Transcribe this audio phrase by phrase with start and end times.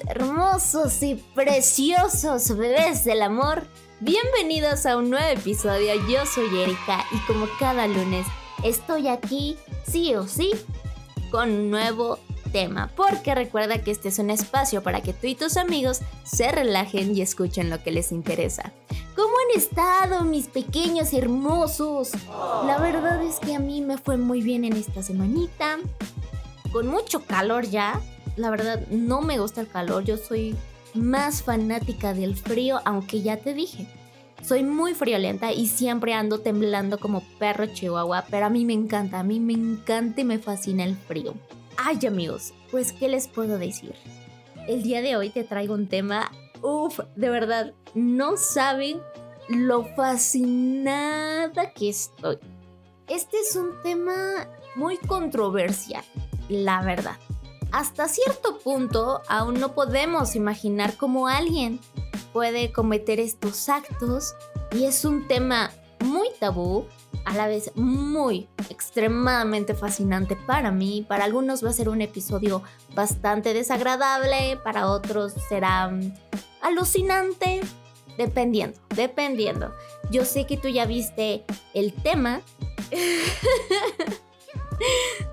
[0.00, 3.64] Hermosos y preciosos bebés del amor,
[4.00, 5.94] bienvenidos a un nuevo episodio.
[6.08, 8.26] Yo soy Erika y como cada lunes
[8.62, 9.56] estoy aquí,
[9.86, 10.52] sí o sí,
[11.30, 12.18] con un nuevo
[12.50, 12.90] tema.
[12.96, 17.14] Porque recuerda que este es un espacio para que tú y tus amigos se relajen
[17.16, 18.72] y escuchen lo que les interesa.
[19.14, 22.12] ¿Cómo han estado mis pequeños hermosos?
[22.66, 25.78] La verdad es que a mí me fue muy bien en esta semanita.
[26.72, 28.00] Con mucho calor ya,
[28.36, 30.56] la verdad no me gusta el calor, yo soy
[30.94, 33.86] más fanática del frío, aunque ya te dije,
[34.42, 39.20] soy muy friolenta y siempre ando temblando como perro chihuahua, pero a mí me encanta,
[39.20, 41.34] a mí me encanta y me fascina el frío.
[41.76, 43.94] Ay amigos, pues ¿qué les puedo decir?
[44.68, 46.30] El día de hoy te traigo un tema,
[46.62, 49.00] uff, de verdad, no saben
[49.48, 52.38] lo fascinada que estoy.
[53.08, 56.04] Este es un tema muy controversial,
[56.48, 57.16] la verdad
[57.74, 61.80] hasta cierto punto aún no podemos imaginar cómo alguien
[62.32, 64.36] puede cometer estos actos
[64.70, 66.86] y es un tema muy tabú,
[67.24, 71.04] a la vez muy extremadamente fascinante para mí.
[71.08, 72.62] Para algunos va a ser un episodio
[72.94, 76.14] bastante desagradable, para otros será mm,
[76.62, 77.60] alucinante,
[78.16, 79.74] dependiendo, dependiendo.
[80.12, 82.40] Yo sé que tú ya viste el tema.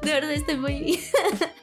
[0.01, 0.99] De verdad estoy muy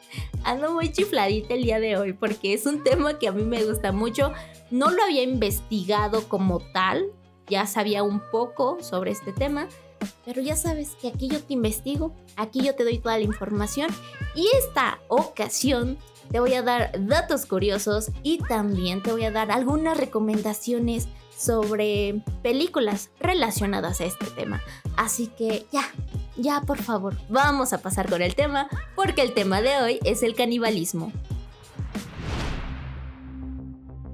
[0.48, 3.64] ando muy chifladita el día de hoy porque es un tema que a mí me
[3.64, 4.32] gusta mucho.
[4.70, 7.06] No lo había investigado como tal,
[7.48, 9.68] ya sabía un poco sobre este tema,
[10.24, 13.90] pero ya sabes que aquí yo te investigo, aquí yo te doy toda la información
[14.34, 15.98] y esta ocasión
[16.30, 22.22] te voy a dar datos curiosos y también te voy a dar algunas recomendaciones sobre
[22.42, 24.62] películas relacionadas a este tema.
[24.96, 25.82] Así que ya,
[26.38, 30.22] ya por favor, vamos a pasar con el tema, porque el tema de hoy es
[30.22, 31.12] el canibalismo.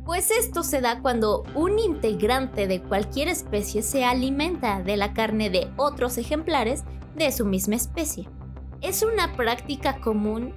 [0.05, 5.49] Pues esto se da cuando un integrante de cualquier especie se alimenta de la carne
[5.49, 6.85] de otros ejemplares
[7.17, 8.29] de su misma especie.
[8.83, 10.55] Es una práctica común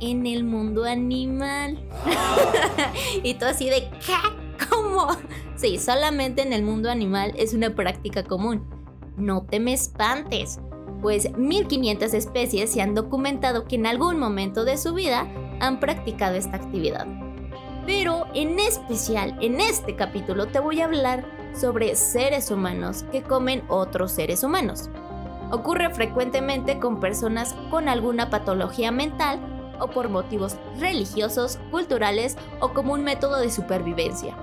[0.00, 1.78] en el mundo animal.
[3.22, 4.66] y tú así de ¿qué?
[4.68, 5.08] ¿Cómo?
[5.54, 8.68] Sí, solamente en el mundo animal es una práctica común.
[9.16, 10.58] No te me espantes
[11.00, 15.26] pues 1500 especies se han documentado que en algún momento de su vida
[15.60, 17.06] han practicado esta actividad.
[17.86, 21.24] Pero en especial en este capítulo te voy a hablar
[21.54, 24.90] sobre seres humanos que comen otros seres humanos.
[25.50, 29.40] Ocurre frecuentemente con personas con alguna patología mental
[29.80, 34.36] o por motivos religiosos, culturales o como un método de supervivencia.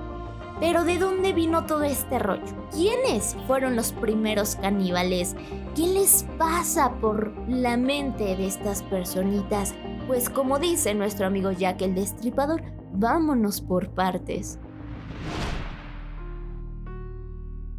[0.59, 2.68] Pero ¿de dónde vino todo este rollo?
[2.72, 5.35] ¿Quiénes fueron los primeros caníbales?
[5.75, 9.75] ¿Qué les pasa por la mente de estas personitas?
[10.07, 14.59] Pues como dice nuestro amigo Jack el Destripador, vámonos por partes.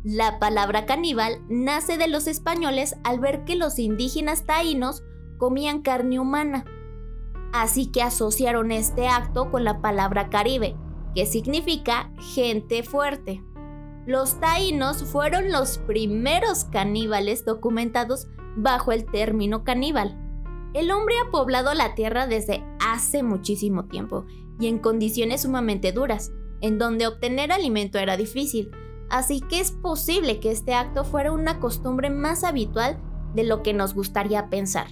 [0.05, 5.03] La palabra caníbal nace de los españoles al ver que los indígenas taínos
[5.37, 6.65] comían carne humana.
[7.53, 10.77] Así que asociaron este acto con la palabra caribe,
[11.19, 13.43] que significa gente fuerte.
[14.07, 20.17] Los taínos fueron los primeros caníbales documentados bajo el término caníbal.
[20.75, 24.27] El hombre ha poblado la tierra desde hace muchísimo tiempo
[24.61, 26.31] y en condiciones sumamente duras,
[26.61, 28.71] en donde obtener alimento era difícil,
[29.11, 32.97] así que es posible que este acto fuera una costumbre más habitual
[33.35, 34.87] de lo que nos gustaría pensar.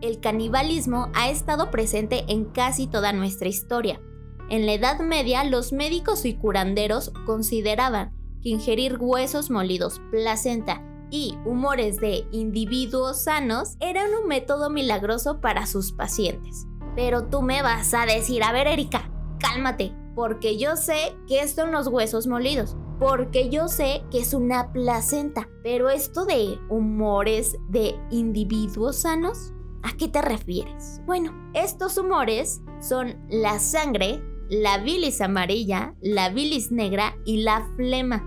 [0.00, 4.00] El canibalismo ha estado presente en casi toda nuestra historia,
[4.48, 11.36] en la Edad Media, los médicos y curanderos consideraban que ingerir huesos molidos, placenta y
[11.44, 16.66] humores de individuos sanos eran un método milagroso para sus pacientes.
[16.96, 21.70] Pero tú me vas a decir, a ver Erika, cálmate, porque yo sé que son
[21.70, 27.94] los huesos molidos, porque yo sé que es una placenta, pero esto de humores de
[28.10, 29.52] individuos sanos,
[29.82, 31.02] ¿a qué te refieres?
[31.04, 34.22] Bueno, estos humores son la sangre
[34.52, 38.22] la bilis amarilla, la bilis negra y la flema.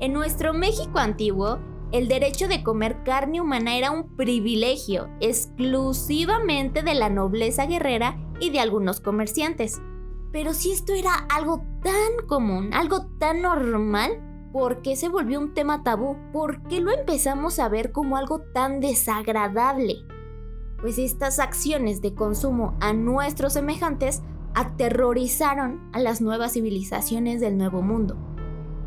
[0.00, 1.60] En nuestro México antiguo,
[1.92, 8.50] el derecho de comer carne humana era un privilegio exclusivamente de la nobleza guerrera y
[8.50, 9.80] de algunos comerciantes.
[10.30, 15.54] Pero si esto era algo tan común, algo tan normal, ¿por qué se volvió un
[15.54, 16.18] tema tabú?
[16.34, 20.04] ¿Por qué lo empezamos a ver como algo tan desagradable?
[20.82, 24.20] Pues estas acciones de consumo a nuestros semejantes
[24.54, 28.16] aterrorizaron a las nuevas civilizaciones del Nuevo Mundo,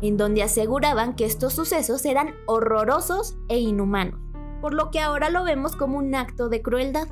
[0.02, 4.20] en donde aseguraban que estos sucesos eran horrorosos e inhumanos,
[4.60, 7.08] por lo que ahora lo vemos como un acto de crueldad.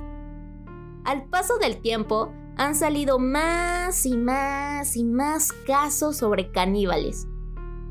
[1.05, 7.27] Al paso del tiempo, han salido más y más y más casos sobre caníbales,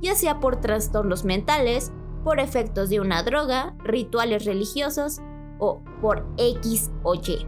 [0.01, 1.91] ya sea por trastornos mentales,
[2.23, 5.19] por efectos de una droga, rituales religiosos
[5.59, 7.45] o por X o Y.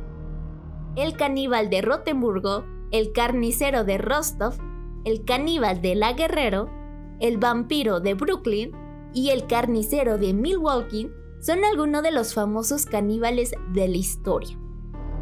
[0.97, 4.55] El caníbal de Rotemburgo, el carnicero de Rostov,
[5.03, 6.69] el caníbal de La Guerrero,
[7.19, 8.71] el vampiro de Brooklyn
[9.13, 11.09] y el carnicero de Milwaukee
[11.39, 14.57] son algunos de los famosos caníbales de la historia.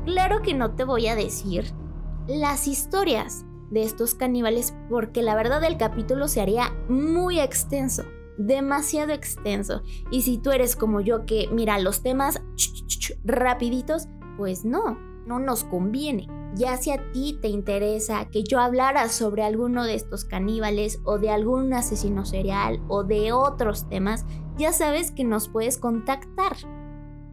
[0.06, 1.66] Claro que no te voy a decir
[2.28, 8.04] las historias de estos caníbales porque la verdad el capítulo se haría muy extenso,
[8.38, 9.82] demasiado extenso.
[10.12, 12.42] Y si tú eres como yo que mira los temas
[13.24, 14.08] rapiditos,
[14.38, 16.28] pues no, no nos conviene.
[16.56, 21.18] Ya si a ti te interesa que yo hablara sobre alguno de estos caníbales o
[21.18, 24.26] de algún asesino serial o de otros temas,
[24.58, 26.56] ya sabes que nos puedes contactar.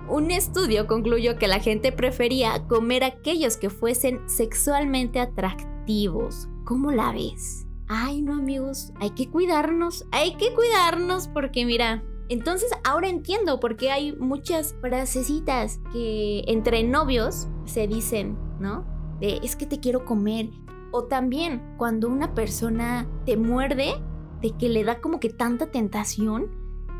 [0.09, 6.49] Un estudio concluyó que la gente prefería comer aquellos que fuesen sexualmente atractivos.
[6.65, 7.67] ¿Cómo la ves?
[7.89, 13.77] Ay, no amigos, hay que cuidarnos, hay que cuidarnos porque mira, entonces ahora entiendo por
[13.77, 19.00] qué hay muchas frasecitas que entre novios se dicen, ¿no?
[19.21, 20.51] De es que te quiero comer.
[20.93, 23.95] O también cuando una persona te muerde,
[24.41, 26.49] de que le da como que tanta tentación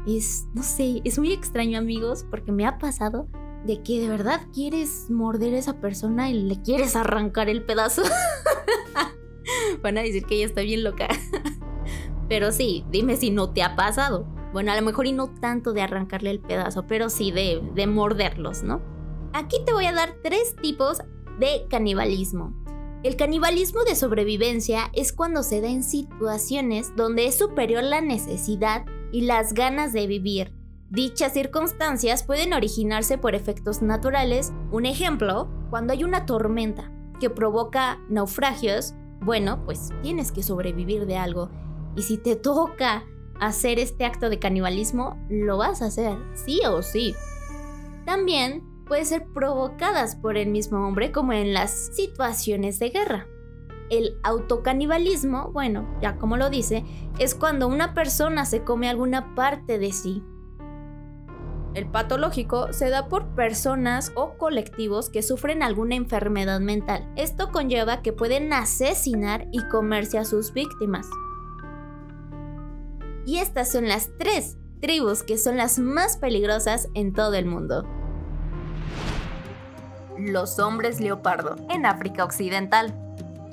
[0.07, 3.29] es, no sé, es muy extraño amigos porque me ha pasado
[3.65, 8.03] de que de verdad quieres morder a esa persona y le quieres arrancar el pedazo.
[9.83, 11.09] Van a decir que ella está bien loca.
[12.29, 14.27] pero sí, dime si no te ha pasado.
[14.53, 17.87] Bueno, a lo mejor y no tanto de arrancarle el pedazo, pero sí de, de
[17.87, 18.81] morderlos, ¿no?
[19.33, 21.03] Aquí te voy a dar tres tipos
[21.39, 22.55] de canibalismo.
[23.03, 28.85] El canibalismo de sobrevivencia es cuando se da en situaciones donde es superior la necesidad
[29.11, 30.53] y las ganas de vivir.
[30.91, 34.53] Dichas circunstancias pueden originarse por efectos naturales.
[34.71, 41.17] Un ejemplo, cuando hay una tormenta que provoca naufragios, bueno, pues tienes que sobrevivir de
[41.17, 41.51] algo.
[41.97, 43.05] Y si te toca
[43.39, 47.15] hacer este acto de canibalismo, lo vas a hacer, sí o sí.
[48.05, 53.29] También puede ser provocadas por el mismo hombre como en las situaciones de guerra.
[53.89, 56.85] El autocanibalismo, bueno, ya como lo dice,
[57.21, 60.25] es cuando una persona se come alguna parte de sí.
[61.75, 67.13] El patológico se da por personas o colectivos que sufren alguna enfermedad mental.
[67.15, 71.07] Esto conlleva que pueden asesinar y comerse a sus víctimas.
[73.25, 77.87] Y estas son las tres tribus que son las más peligrosas en todo el mundo.
[80.21, 82.93] Los hombres leopardo en África Occidental.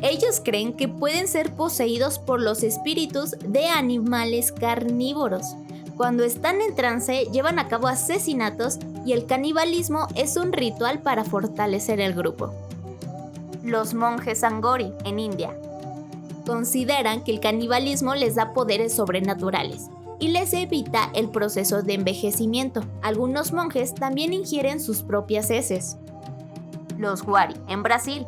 [0.01, 5.55] Ellos creen que pueden ser poseídos por los espíritus de animales carnívoros.
[5.95, 11.23] Cuando están en trance llevan a cabo asesinatos y el canibalismo es un ritual para
[11.23, 12.53] fortalecer el grupo.
[13.63, 15.57] Los monjes Angori en India
[16.45, 19.87] consideran que el canibalismo les da poderes sobrenaturales
[20.19, 22.83] y les evita el proceso de envejecimiento.
[23.01, 25.97] Algunos monjes también ingieren sus propias heces.
[26.97, 28.25] Los Wari en Brasil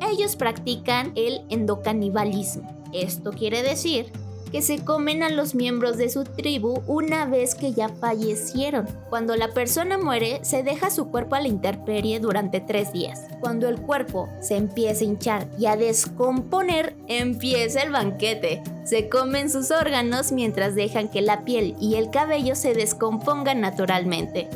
[0.00, 2.68] ellos practican el endocanibalismo.
[2.92, 4.12] Esto quiere decir
[4.52, 8.86] que se comen a los miembros de su tribu una vez que ya fallecieron.
[9.10, 13.22] Cuando la persona muere, se deja su cuerpo a la intemperie durante tres días.
[13.40, 18.62] Cuando el cuerpo se empieza a hinchar y a descomponer, empieza el banquete.
[18.84, 24.48] Se comen sus órganos mientras dejan que la piel y el cabello se descompongan naturalmente.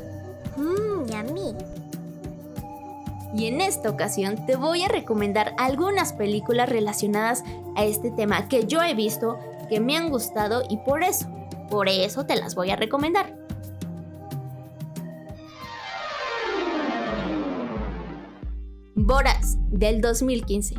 [3.35, 7.45] Y en esta ocasión te voy a recomendar algunas películas relacionadas
[7.77, 11.29] a este tema que yo he visto, que me han gustado y por eso,
[11.69, 13.37] por eso te las voy a recomendar.
[18.95, 20.75] Boras, del 2015.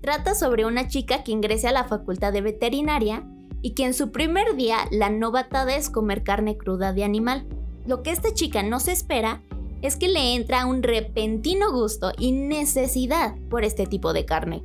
[0.00, 3.24] Trata sobre una chica que ingresa a la facultad de veterinaria
[3.62, 7.46] y que en su primer día la novatada es comer carne cruda de animal.
[7.86, 9.42] Lo que esta chica no se espera
[9.82, 14.62] es que le entra un repentino gusto y necesidad por este tipo de carne.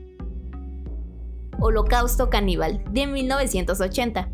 [1.59, 4.29] Holocausto Caníbal, de 1980.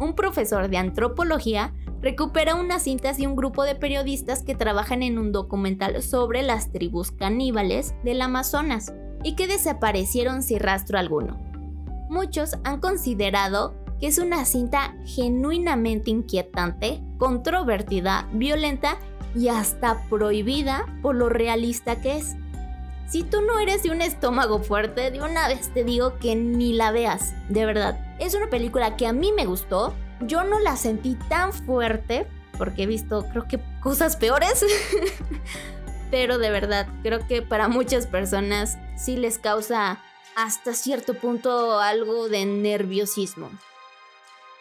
[0.00, 5.18] Un profesor de antropología recupera unas cintas de un grupo de periodistas que trabajan en
[5.18, 11.40] un documental sobre las tribus caníbales del Amazonas y que desaparecieron sin rastro alguno.
[12.08, 18.98] Muchos han considerado que es una cinta genuinamente inquietante, controvertida, violenta
[19.34, 22.36] y hasta prohibida por lo realista que es.
[23.08, 26.74] Si tú no eres de un estómago fuerte, de una vez te digo que ni
[26.74, 27.98] la veas, de verdad.
[28.18, 32.26] Es una película que a mí me gustó, yo no la sentí tan fuerte,
[32.58, 34.64] porque he visto creo que cosas peores,
[36.10, 40.02] pero de verdad creo que para muchas personas sí les causa
[40.36, 43.50] hasta cierto punto algo de nerviosismo.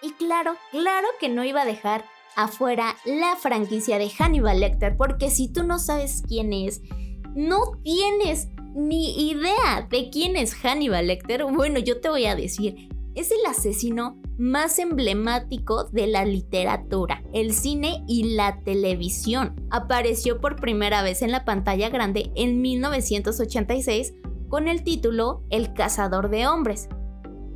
[0.02, 2.06] Y claro, claro que no iba a dejar
[2.38, 6.82] afuera la franquicia de Hannibal Lecter, porque si tú no sabes quién es,
[7.36, 12.89] no tienes ni idea de quién es Hannibal Lecter, bueno, yo te voy a decir,
[13.15, 19.56] es el asesino más emblemático de la literatura, el cine y la televisión.
[19.72, 24.13] Apareció por primera vez en la pantalla grande en 1986
[24.48, 26.88] con el título El cazador de hombres.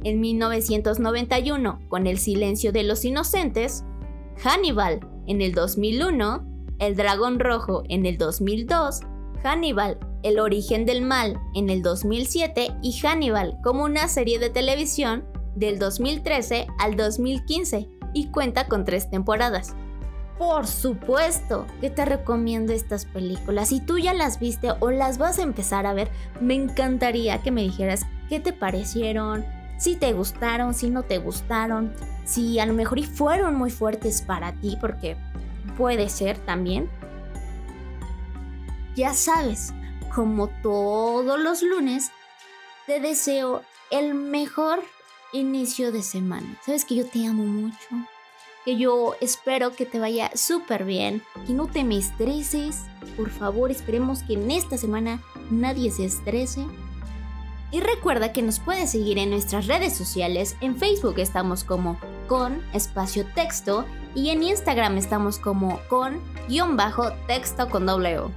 [0.04, 3.84] En 1991 con El silencio de los inocentes,
[4.44, 6.48] Hannibal en el 2001,
[6.80, 9.02] El dragón rojo en el 2002,
[9.44, 15.26] Hannibal el origen del mal en el 2007 y Hannibal como una serie de televisión
[15.56, 19.76] del 2013 al 2015 y cuenta con tres temporadas.
[20.38, 23.70] Por supuesto que te recomiendo estas películas.
[23.70, 26.10] Si tú ya las viste o las vas a empezar a ver,
[26.40, 29.46] me encantaría que me dijeras qué te parecieron,
[29.82, 31.92] si te gustaron, si no te gustaron,
[32.24, 35.18] si a lo mejor fueron muy fuertes para ti, porque
[35.76, 36.88] puede ser también.
[38.96, 39.74] Ya sabes,
[40.14, 42.12] como todos los lunes,
[42.86, 44.84] te deseo el mejor
[45.34, 46.60] inicio de semana.
[46.64, 47.88] Sabes que yo te amo mucho,
[48.64, 52.82] que yo espero que te vaya súper bien, que no te me estreses.
[53.18, 56.68] Por favor, esperemos que en esta semana nadie se estrese.
[57.72, 60.58] Y recuerda que nos puedes seguir en nuestras redes sociales.
[60.60, 61.98] En Facebook estamos como
[62.28, 68.32] con espacio texto y en Instagram estamos como con guion bajo texto con doble O.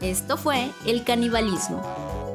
[0.00, 1.82] Esto fue el canibalismo.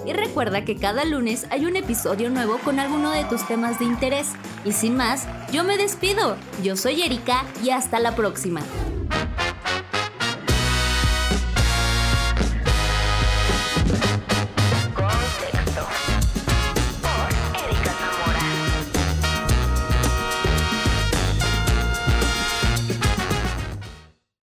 [0.05, 3.85] Y recuerda que cada lunes hay un episodio nuevo con alguno de tus temas de
[3.85, 4.29] interés.
[4.63, 6.37] Y sin más, yo me despido.
[6.63, 8.61] Yo soy Erika y hasta la próxima.